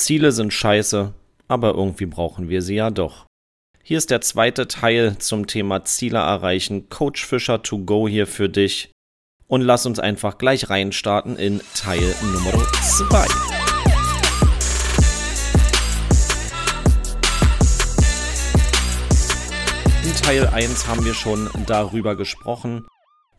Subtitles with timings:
[0.00, 1.12] Ziele sind scheiße,
[1.46, 3.26] aber irgendwie brauchen wir sie ja doch.
[3.82, 6.88] Hier ist der zweite Teil zum Thema Ziele erreichen.
[6.88, 8.92] Coach Fischer to go hier für dich.
[9.46, 13.26] Und lass uns einfach gleich reinstarten in Teil Nummer 2.
[20.02, 22.86] In Teil 1 haben wir schon darüber gesprochen,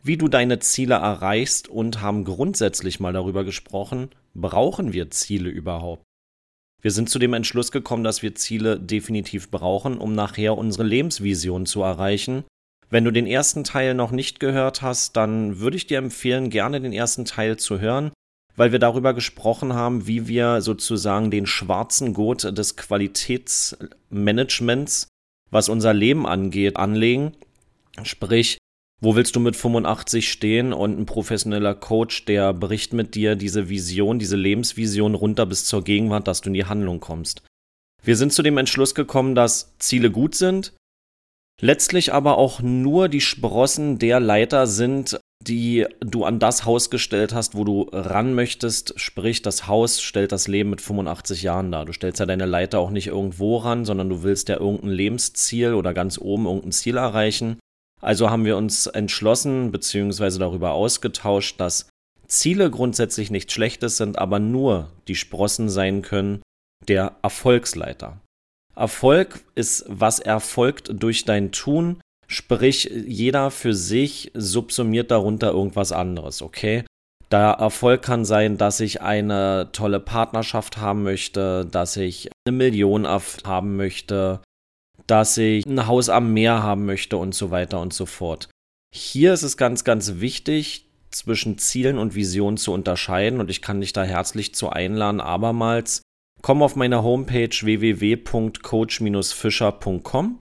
[0.04, 6.04] wie du deine Ziele erreichst und haben grundsätzlich mal darüber gesprochen, brauchen wir Ziele überhaupt?
[6.82, 11.64] Wir sind zu dem Entschluss gekommen, dass wir Ziele definitiv brauchen, um nachher unsere Lebensvision
[11.64, 12.42] zu erreichen.
[12.90, 16.80] Wenn du den ersten Teil noch nicht gehört hast, dann würde ich dir empfehlen, gerne
[16.80, 18.10] den ersten Teil zu hören,
[18.56, 25.06] weil wir darüber gesprochen haben, wie wir sozusagen den schwarzen Gurt des Qualitätsmanagements,
[25.50, 27.36] was unser Leben angeht, anlegen.
[28.02, 28.58] Sprich,
[29.02, 33.68] wo willst du mit 85 stehen und ein professioneller Coach, der bricht mit dir diese
[33.68, 37.42] Vision, diese Lebensvision runter bis zur Gegenwart, dass du in die Handlung kommst.
[38.04, 40.72] Wir sind zu dem Entschluss gekommen, dass Ziele gut sind,
[41.60, 47.34] letztlich aber auch nur die Sprossen der Leiter sind, die du an das Haus gestellt
[47.34, 48.94] hast, wo du ran möchtest.
[49.00, 51.84] Sprich, das Haus stellt das Leben mit 85 Jahren dar.
[51.86, 55.74] Du stellst ja deine Leiter auch nicht irgendwo ran, sondern du willst ja irgendein Lebensziel
[55.74, 57.58] oder ganz oben irgendein Ziel erreichen.
[58.02, 60.38] Also haben wir uns entschlossen bzw.
[60.38, 61.88] darüber ausgetauscht, dass
[62.26, 66.42] Ziele grundsätzlich nichts Schlechtes sind, aber nur die Sprossen sein können
[66.88, 68.20] der Erfolgsleiter.
[68.74, 76.42] Erfolg ist, was erfolgt durch dein Tun, sprich jeder für sich subsumiert darunter irgendwas anderes,
[76.42, 76.84] okay?
[77.28, 83.06] Da Erfolg kann sein, dass ich eine tolle Partnerschaft haben möchte, dass ich eine Million
[83.06, 84.40] haben möchte,
[85.06, 88.48] dass ich ein Haus am Meer haben möchte und so weiter und so fort.
[88.94, 93.80] Hier ist es ganz, ganz wichtig, zwischen Zielen und Visionen zu unterscheiden und ich kann
[93.80, 96.02] dich da herzlich zu einladen, abermals.
[96.40, 100.38] Komm auf meine Homepage www.coach-fischer.com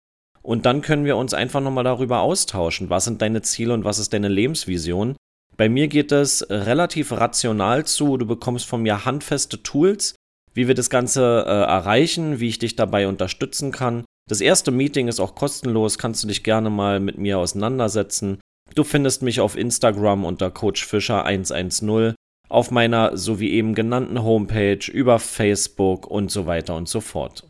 [0.41, 2.89] und dann können wir uns einfach nochmal darüber austauschen.
[2.89, 5.15] Was sind deine Ziele und was ist deine Lebensvision?
[5.57, 8.17] Bei mir geht es relativ rational zu.
[8.17, 10.15] Du bekommst von mir handfeste Tools,
[10.53, 14.04] wie wir das Ganze äh, erreichen, wie ich dich dabei unterstützen kann.
[14.27, 18.39] Das erste Meeting ist auch kostenlos, kannst du dich gerne mal mit mir auseinandersetzen.
[18.73, 22.15] Du findest mich auf Instagram unter CoachFischer110,
[22.49, 27.43] auf meiner so wie eben genannten Homepage, über Facebook und so weiter und so fort.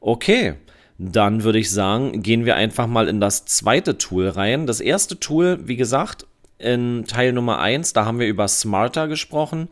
[0.00, 0.54] Okay,
[0.98, 4.66] dann würde ich sagen, gehen wir einfach mal in das zweite Tool rein.
[4.66, 6.26] Das erste Tool, wie gesagt,
[6.58, 9.68] in Teil Nummer 1, da haben wir über Smarter gesprochen,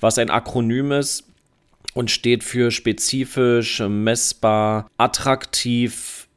[0.00, 1.31] was ein Akronym ist
[1.94, 6.28] und steht für spezifisch, messbar, attraktiv,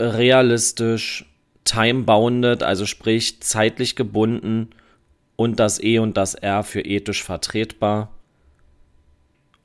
[0.00, 1.26] realistisch,
[1.64, 4.70] time-bounded, also sprich zeitlich gebunden
[5.36, 8.12] und das E und das R für ethisch vertretbar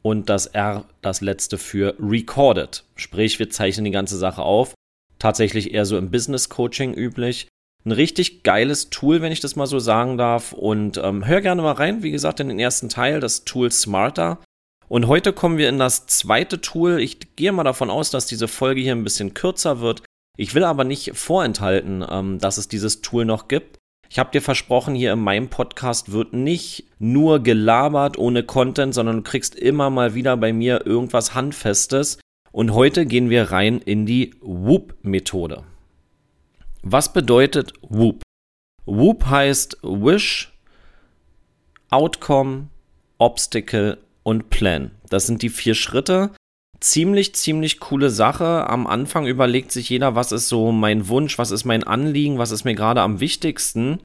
[0.01, 4.73] und das R das letzte für recorded, sprich wir zeichnen die ganze Sache auf,
[5.19, 7.47] tatsächlich eher so im Business Coaching üblich.
[7.85, 10.51] Ein richtig geiles Tool, wenn ich das mal so sagen darf.
[10.51, 14.39] Und ähm, hör gerne mal rein, wie gesagt, in den ersten Teil, das Tool Smarter.
[14.89, 17.01] Und heute kommen wir in das zweite Tool.
[17.01, 20.03] Ich gehe mal davon aus, dass diese Folge hier ein bisschen kürzer wird.
[20.37, 23.77] Ich will aber nicht vorenthalten, ähm, dass es dieses Tool noch gibt.
[24.09, 29.17] Ich habe dir versprochen, hier in meinem Podcast wird nicht nur gelabert ohne Content, sondern
[29.17, 32.19] du kriegst immer mal wieder bei mir irgendwas Handfestes.
[32.53, 35.63] Und heute gehen wir rein in die Whoop-Methode.
[36.81, 38.21] Was bedeutet Whoop?
[38.85, 40.53] Whoop heißt Wish,
[41.89, 42.69] Outcome,
[43.17, 43.97] Obstacle
[44.27, 44.91] und Plan.
[45.09, 46.31] Das sind die vier Schritte.
[46.81, 48.69] Ziemlich, ziemlich coole Sache.
[48.69, 52.51] Am Anfang überlegt sich jeder, was ist so mein Wunsch, was ist mein Anliegen, was
[52.51, 54.01] ist mir gerade am wichtigsten.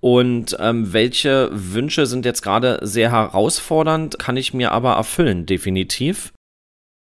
[0.00, 6.32] Und ähm, welche Wünsche sind jetzt gerade sehr herausfordernd, kann ich mir aber erfüllen, definitiv.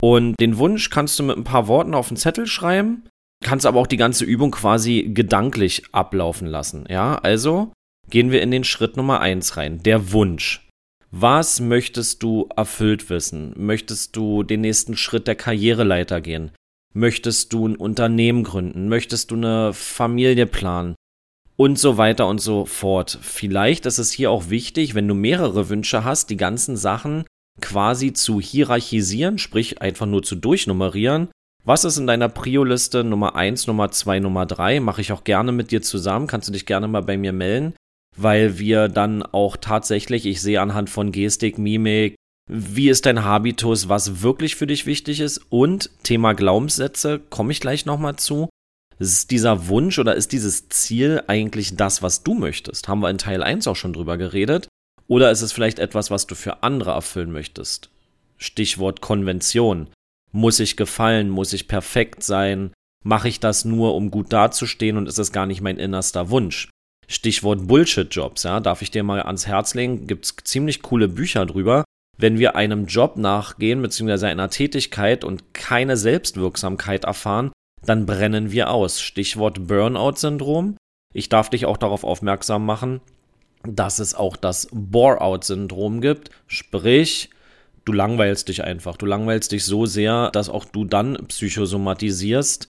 [0.02, 3.08] Und den Wunsch kannst du mit ein paar Worten auf den Zettel schreiben,
[3.44, 6.86] kannst aber auch die ganze Übung quasi gedanklich ablaufen lassen.
[6.90, 7.72] Ja, also
[8.10, 10.67] gehen wir in den Schritt Nummer eins rein, der Wunsch.
[11.20, 13.52] Was möchtest du erfüllt wissen?
[13.56, 16.52] Möchtest du den nächsten Schritt der Karriereleiter gehen?
[16.94, 18.88] Möchtest du ein Unternehmen gründen?
[18.88, 20.94] Möchtest du eine Familie planen?
[21.56, 23.18] Und so weiter und so fort.
[23.20, 27.26] Vielleicht ist es hier auch wichtig, wenn du mehrere Wünsche hast, die ganzen Sachen
[27.62, 31.30] quasi zu hierarchisieren, sprich einfach nur zu durchnummerieren.
[31.64, 34.82] Was ist in deiner Prio-Liste Nummer 1, Nummer 2, Nummer 3?
[34.82, 36.28] Mache ich auch gerne mit dir zusammen.
[36.28, 37.74] Kannst du dich gerne mal bei mir melden
[38.18, 42.16] weil wir dann auch tatsächlich, ich sehe anhand von Gestik, Mimik,
[42.50, 47.62] wie ist dein Habitus, was wirklich für dich wichtig ist und Thema Glaubenssätze, komme ich
[47.62, 48.50] gleich nochmal zu.
[49.00, 52.88] Ist dieser Wunsch oder ist dieses Ziel eigentlich das, was du möchtest?
[52.88, 54.68] Haben wir in Teil 1 auch schon drüber geredet?
[55.08, 57.90] Oder ist es vielleicht etwas, was du für andere erfüllen möchtest?
[58.38, 59.88] Stichwort Konvention.
[60.32, 61.30] Muss ich gefallen?
[61.30, 62.72] Muss ich perfekt sein?
[63.04, 66.70] Mache ich das nur, um gut dazustehen und ist es gar nicht mein innerster Wunsch?
[67.10, 71.86] Stichwort Bullshit-Jobs, ja, darf ich dir mal ans Herz legen, gibt's ziemlich coole Bücher drüber.
[72.18, 77.52] Wenn wir einem Job nachgehen, beziehungsweise einer Tätigkeit und keine Selbstwirksamkeit erfahren,
[77.86, 79.00] dann brennen wir aus.
[79.00, 80.76] Stichwort Burnout-Syndrom.
[81.14, 83.02] Ich darf dich auch darauf aufmerksam machen,
[83.64, 86.32] dass es auch das Bore-out-Syndrom gibt.
[86.48, 87.30] Sprich,
[87.86, 88.98] du langweilst dich einfach.
[88.98, 92.68] Du langweilst dich so sehr, dass auch du dann psychosomatisierst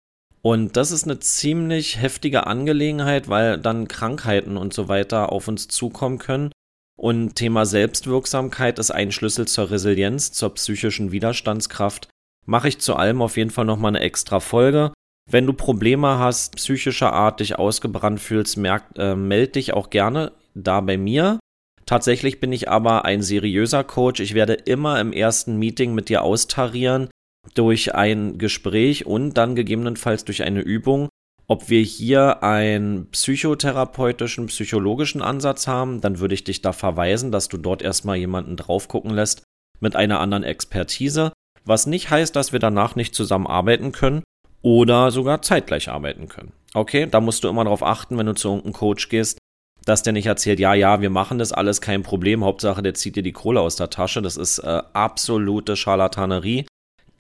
[0.43, 5.69] und das ist eine ziemlich heftige Angelegenheit, weil dann Krankheiten und so weiter auf uns
[5.69, 6.51] zukommen können.
[6.97, 12.09] Und Thema Selbstwirksamkeit ist ein Schlüssel zur Resilienz, zur psychischen Widerstandskraft.
[12.47, 14.93] Mache ich zu allem auf jeden Fall nochmal eine extra Folge.
[15.31, 20.33] Wenn du Probleme hast, psychischer Art, dich ausgebrannt fühlst, merk, äh, meld dich auch gerne
[20.55, 21.39] da bei mir.
[21.87, 24.21] Tatsächlich bin ich aber ein seriöser Coach.
[24.21, 27.09] Ich werde immer im ersten Meeting mit dir austarieren,
[27.55, 31.09] durch ein Gespräch und dann gegebenenfalls durch eine Übung,
[31.47, 37.49] ob wir hier einen psychotherapeutischen, psychologischen Ansatz haben, dann würde ich dich da verweisen, dass
[37.49, 39.43] du dort erstmal jemanden drauf gucken lässt
[39.81, 41.33] mit einer anderen Expertise,
[41.65, 44.23] was nicht heißt, dass wir danach nicht zusammenarbeiten können
[44.63, 46.53] oder sogar zeitgleich arbeiten können.
[46.75, 49.39] Okay, da musst du immer darauf achten, wenn du zu irgendeinem Coach gehst,
[49.85, 53.17] dass der nicht erzählt, ja, ja, wir machen das alles, kein Problem, Hauptsache der zieht
[53.17, 54.23] dir die Kohle aus der Tasche.
[54.23, 56.67] Das ist äh, absolute Scharlatanerie.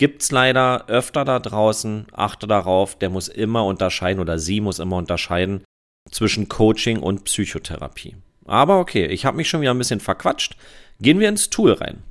[0.01, 2.07] Gibt's leider öfter da draußen.
[2.13, 5.63] Achte darauf, der muss immer unterscheiden oder sie muss immer unterscheiden
[6.11, 8.17] zwischen Coaching und Psychotherapie.
[8.47, 10.57] Aber okay, ich habe mich schon wieder ein bisschen verquatscht.
[11.03, 12.03] Gehen wir ins Tool rein.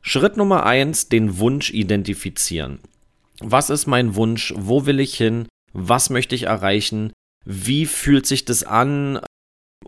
[0.00, 2.78] Schritt Nummer eins: den Wunsch identifizieren.
[3.40, 4.54] Was ist mein Wunsch?
[4.56, 5.46] Wo will ich hin?
[5.74, 7.12] Was möchte ich erreichen?
[7.44, 9.20] Wie fühlt sich das an?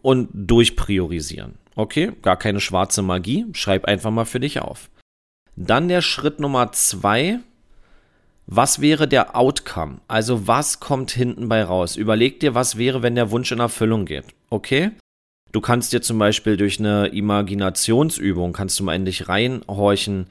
[0.02, 1.54] Und durchpriorisieren.
[1.76, 3.46] Okay, gar keine schwarze Magie.
[3.54, 4.90] Schreib einfach mal für dich auf.
[5.56, 7.40] Dann der Schritt Nummer zwei.
[8.46, 10.00] Was wäre der Outcome?
[10.08, 11.96] Also was kommt hinten bei raus?
[11.96, 14.24] Überleg dir, was wäre, wenn der Wunsch in Erfüllung geht.
[14.50, 14.90] Okay?
[15.52, 20.26] Du kannst dir zum Beispiel durch eine Imaginationsübung, kannst du mal in reinhorchen,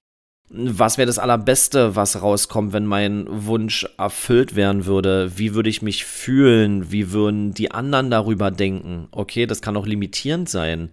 [0.49, 5.37] was wäre das Allerbeste, was rauskommt, wenn mein Wunsch erfüllt werden würde?
[5.37, 6.91] Wie würde ich mich fühlen?
[6.91, 9.07] Wie würden die anderen darüber denken?
[9.11, 10.91] Okay, das kann auch limitierend sein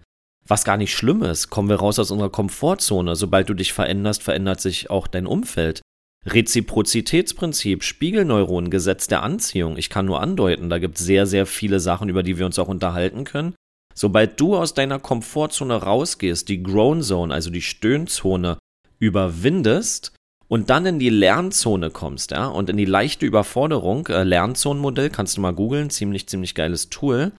[0.49, 1.49] was gar nicht schlimm ist.
[1.49, 3.15] Kommen wir raus aus unserer Komfortzone.
[3.15, 5.81] Sobald du dich veränderst, verändert sich auch dein Umfeld.
[6.25, 9.77] Reziprozitätsprinzip, Spiegelneuronen, Gesetz der Anziehung.
[9.77, 12.59] Ich kann nur andeuten, da gibt es sehr, sehr viele Sachen, über die wir uns
[12.59, 13.55] auch unterhalten können.
[13.95, 18.57] Sobald du aus deiner Komfortzone rausgehst, die Grown Zone, also die Stöhnzone,
[18.99, 20.13] überwindest
[20.47, 25.37] und dann in die Lernzone kommst, ja, und in die leichte Überforderung, äh, Lernzonenmodell, kannst
[25.37, 27.31] du mal googeln, ziemlich, ziemlich geiles Tool,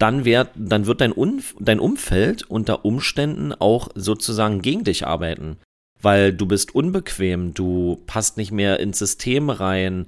[0.00, 5.58] dann, wär, dann wird dein, Unf dein Umfeld unter Umständen auch sozusagen gegen dich arbeiten.
[6.00, 10.06] Weil du bist unbequem, du passt nicht mehr ins System rein,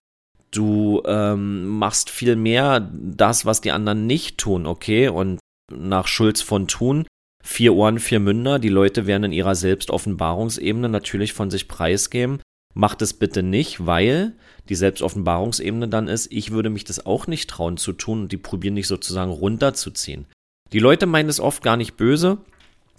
[0.51, 5.09] du ähm, machst viel mehr das, was die anderen nicht tun, okay?
[5.09, 5.39] Und
[5.71, 7.07] nach Schulz von Thun,
[7.45, 12.41] vier Ohren, vier Münder, die Leute werden in ihrer Selbstoffenbarungsebene natürlich von sich preisgeben.
[12.75, 14.35] Macht es bitte nicht, weil
[14.69, 18.39] die Selbstoffenbarungsebene dann ist, ich würde mich das auch nicht trauen zu tun und die
[18.39, 20.27] probieren nicht sozusagen runterzuziehen.
[20.73, 22.39] Die Leute meinen es oft gar nicht böse,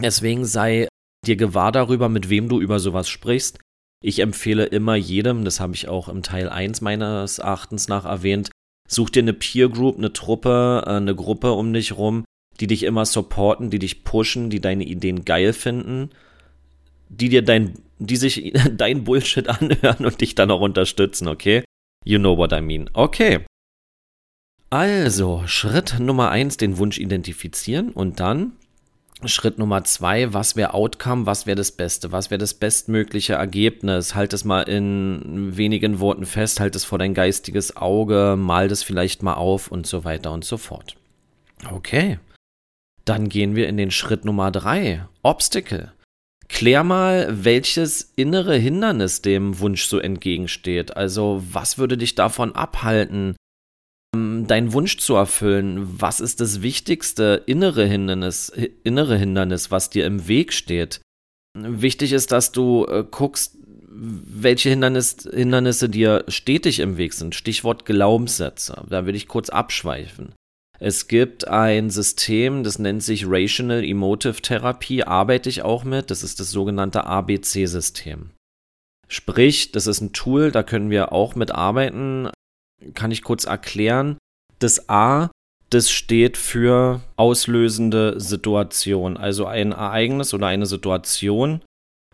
[0.02, 0.88] deswegen sei
[1.26, 3.60] dir gewahr darüber, mit wem du über sowas sprichst.
[4.04, 8.52] Ich empfehle immer jedem, das habe ich auch im Teil 1 meines Erachtens nach erwähnt,
[8.88, 12.26] such dir eine Peer Group, eine Truppe, äh, eine Gruppe um dich rum,
[12.60, 16.10] die dich immer supporten, die dich pushen, die deine Ideen geil finden,
[17.20, 21.64] die dir dein die sich dein Bullshit anhören und dich dann auch unterstützen, okay?
[22.06, 22.90] You know what I mean.
[22.94, 23.46] Okay.
[24.70, 28.54] Also, Schritt Nummer eins, den Wunsch identifizieren und dann
[29.26, 34.16] Schritt Nummer zwei, was wäre Outcome, was wäre das Beste, was wäre das bestmögliche Ergebnis?
[34.16, 38.84] Halt es mal in wenigen Worten fest, halt es vor dein geistiges Auge, mal das
[38.84, 40.98] vielleicht mal auf und so weiter und so fort.
[41.72, 42.20] Okay.
[43.06, 45.94] Dann gehen wir in den Schritt Nummer drei, Obstacle.
[46.54, 50.96] Klär mal, welches innere Hindernis dem Wunsch so entgegensteht.
[50.96, 53.36] Also, was würde dich davon abhalten,
[54.16, 56.00] ähm, deinen Wunsch zu erfüllen?
[56.00, 58.50] Was ist das wichtigste innere Hindernis,
[58.84, 61.02] innere Hindernis, was dir im Weg steht?
[61.58, 63.58] Wichtig ist, dass du äh, guckst,
[63.90, 67.34] welche Hindernis, Hindernisse dir stetig im Weg sind.
[67.34, 68.86] Stichwort Glaubenssätze.
[68.88, 70.34] Da will ich kurz abschweifen.
[70.84, 76.12] Es gibt ein System, das nennt sich Rational Emotive Therapie, arbeite ich auch mit.
[76.12, 78.32] Das ist das sogenannte ABC-System.
[79.08, 82.28] Sprich, das ist ein Tool, da können wir auch mit arbeiten.
[82.96, 84.18] Kann ich kurz erklären.
[84.60, 85.32] Das A,
[85.70, 89.16] das steht für auslösende Situation.
[89.16, 91.62] Also ein Ereignis oder eine Situation,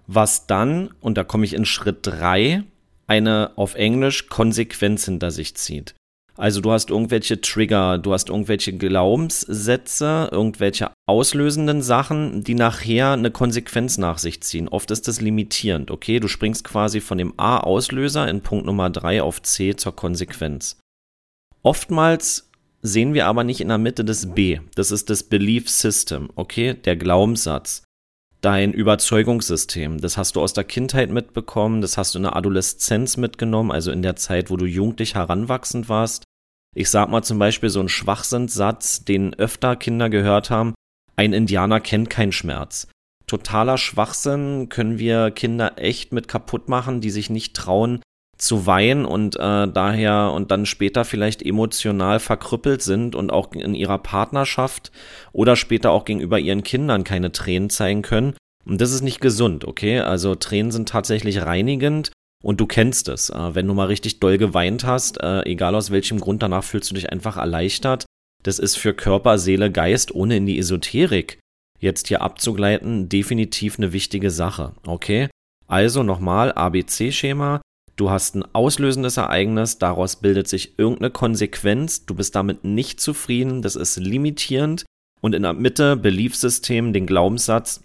[0.05, 2.63] was dann, und da komme ich in Schritt 3,
[3.07, 5.95] eine auf Englisch Konsequenz hinter sich zieht.
[6.39, 13.29] Also du hast irgendwelche Trigger, du hast irgendwelche Glaubenssätze, irgendwelche auslösenden Sachen, die nachher eine
[13.29, 14.69] Konsequenz nach sich ziehen.
[14.69, 16.21] Oft ist das limitierend, okay?
[16.21, 20.77] Du springst quasi von dem A-Auslöser in Punkt Nummer 3 auf C zur Konsequenz.
[21.61, 22.49] Oftmals
[22.81, 24.61] sehen wir aber nicht in der Mitte das B.
[24.75, 26.73] Das ist das Belief System, okay?
[26.73, 27.83] Der Glaubenssatz
[28.41, 29.99] dein Überzeugungssystem.
[29.99, 33.91] Das hast du aus der Kindheit mitbekommen, das hast du in der Adoleszenz mitgenommen, also
[33.91, 36.23] in der Zeit, wo du jugendlich heranwachsend warst.
[36.75, 40.73] Ich sag mal zum Beispiel so einen Schwachsinnssatz, den öfter Kinder gehört haben,
[41.15, 42.87] ein Indianer kennt keinen Schmerz.
[43.27, 48.01] Totaler Schwachsinn können wir Kinder echt mit kaputt machen, die sich nicht trauen
[48.37, 53.75] zu weinen und äh, daher und dann später vielleicht emotional verkrüppelt sind und auch in
[53.75, 54.91] ihrer Partnerschaft
[55.33, 58.35] oder später auch gegenüber ihren Kindern keine Tränen zeigen können.
[58.65, 59.99] Und das ist nicht gesund, okay?
[59.99, 62.11] Also Tränen sind tatsächlich reinigend
[62.43, 63.29] und du kennst es.
[63.29, 66.89] Äh, wenn du mal richtig doll geweint hast, äh, egal aus welchem Grund, danach fühlst
[66.91, 68.05] du dich einfach erleichtert.
[68.43, 71.39] Das ist für Körper, Seele, Geist, ohne in die Esoterik
[71.79, 75.29] jetzt hier abzugleiten, definitiv eine wichtige Sache, okay?
[75.67, 77.61] Also nochmal ABC-Schema.
[77.95, 83.61] Du hast ein auslösendes Ereignis, daraus bildet sich irgendeine Konsequenz, du bist damit nicht zufrieden,
[83.61, 84.85] das ist limitierend
[85.21, 87.83] und in der Mitte Beliefssystem, den Glaubenssatz,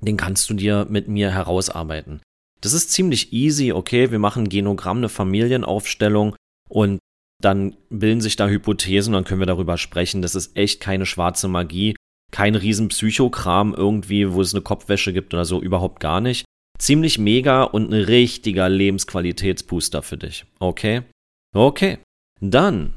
[0.00, 2.20] den kannst du dir mit mir herausarbeiten.
[2.62, 6.36] Das ist ziemlich easy, okay, wir machen Genogramm, eine Familienaufstellung
[6.68, 6.98] und
[7.42, 10.22] dann bilden sich da Hypothesen und dann können wir darüber sprechen.
[10.22, 11.96] Das ist echt keine schwarze Magie,
[12.30, 16.44] kein riesen Psychokram irgendwie, wo es eine Kopfwäsche gibt oder so, überhaupt gar nicht.
[16.78, 20.46] Ziemlich mega und ein richtiger Lebensqualitätsbooster für dich.
[20.60, 21.02] Okay?
[21.54, 21.98] Okay.
[22.40, 22.94] Dann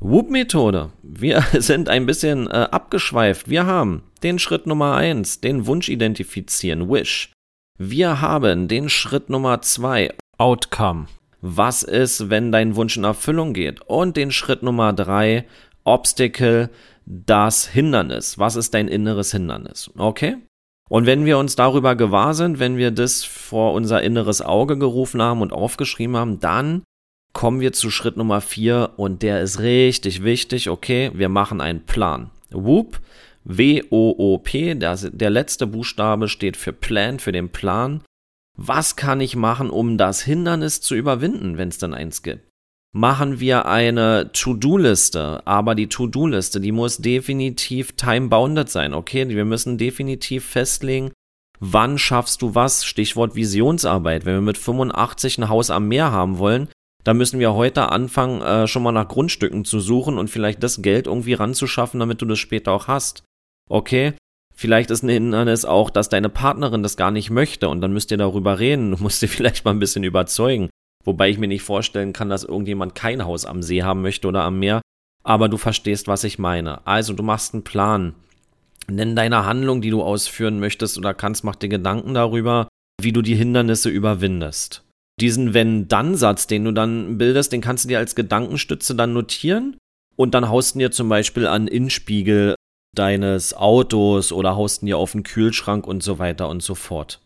[0.00, 0.92] Whoop-Methode.
[1.02, 3.48] Wir sind ein bisschen äh, abgeschweift.
[3.48, 7.32] Wir haben den Schritt Nummer eins, den Wunsch identifizieren, Wish.
[7.78, 11.08] Wir haben den Schritt Nummer zwei, Outcome.
[11.42, 13.82] Was ist, wenn dein Wunsch in Erfüllung geht?
[13.82, 15.44] Und den Schritt Nummer drei,
[15.84, 16.70] Obstacle,
[17.04, 18.38] das Hindernis.
[18.38, 19.90] Was ist dein inneres Hindernis?
[19.98, 20.38] Okay?
[20.88, 25.20] Und wenn wir uns darüber gewahr sind, wenn wir das vor unser inneres Auge gerufen
[25.20, 26.82] haben und aufgeschrieben haben, dann
[27.34, 30.70] kommen wir zu Schritt Nummer vier und der ist richtig wichtig.
[30.70, 32.30] Okay, wir machen einen Plan.
[32.50, 33.00] Whoop
[33.48, 38.02] W-O-O-P, der letzte Buchstabe steht für Plan, für den Plan.
[38.58, 42.48] Was kann ich machen, um das Hindernis zu überwinden, wenn es dann eins gibt?
[42.92, 49.28] Machen wir eine To-Do-Liste, aber die To-Do-Liste, die muss definitiv time-bounded sein, okay?
[49.28, 51.12] Wir müssen definitiv festlegen,
[51.60, 52.84] wann schaffst du was?
[52.84, 54.24] Stichwort Visionsarbeit.
[54.24, 56.68] Wenn wir mit 85 ein Haus am Meer haben wollen,
[57.04, 60.82] dann müssen wir heute anfangen, äh, schon mal nach Grundstücken zu suchen und vielleicht das
[60.82, 63.25] Geld irgendwie ranzuschaffen, damit du das später auch hast
[63.68, 64.14] okay,
[64.54, 68.10] vielleicht ist ein Hindernis auch, dass deine Partnerin das gar nicht möchte und dann müsst
[68.10, 70.70] ihr darüber reden, du musst dir vielleicht mal ein bisschen überzeugen.
[71.04, 74.42] Wobei ich mir nicht vorstellen kann, dass irgendjemand kein Haus am See haben möchte oder
[74.42, 74.80] am Meer,
[75.22, 76.86] aber du verstehst, was ich meine.
[76.86, 78.14] Also, du machst einen Plan.
[78.88, 82.68] Nenn deine Handlung, die du ausführen möchtest oder kannst, mach dir Gedanken darüber,
[83.00, 84.84] wie du die Hindernisse überwindest.
[85.20, 89.76] Diesen Wenn-Dann-Satz, den du dann bildest, den kannst du dir als Gedankenstütze dann notieren
[90.14, 92.54] und dann haust du dir zum Beispiel an Innenspiegel
[92.98, 97.20] deines Autos oder haust ihn dir auf den Kühlschrank und so weiter und so fort.